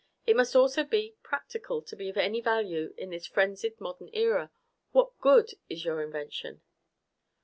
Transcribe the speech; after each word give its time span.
"It 0.25 0.35
must 0.35 0.55
also 0.55 0.83
be 0.83 1.15
practical 1.21 1.83
to 1.83 1.95
be 1.95 2.09
of 2.09 2.17
any 2.17 2.41
value 2.41 2.91
in 2.97 3.11
this 3.11 3.27
frenzied 3.27 3.79
modern 3.79 4.09
era. 4.13 4.49
What 4.93 5.15
good 5.21 5.51
is 5.69 5.85
your 5.85 6.01
invention?" 6.01 6.63